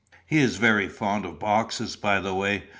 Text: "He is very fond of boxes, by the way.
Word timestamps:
"He 0.25 0.39
is 0.39 0.55
very 0.57 0.89
fond 0.89 1.25
of 1.25 1.37
boxes, 1.37 1.95
by 1.95 2.19
the 2.21 2.33
way. 2.33 2.63